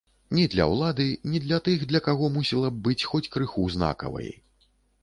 Ні 0.37 0.45
для 0.53 0.65
ўлады, 0.71 1.05
ні 1.33 1.43
для 1.45 1.59
тых, 1.67 1.85
для 1.91 2.01
каго 2.09 2.33
мусіла 2.39 2.73
б 2.77 2.83
быць 2.89 3.07
хоць 3.13 3.25
крыху 3.37 3.71
знакавай. 3.79 4.37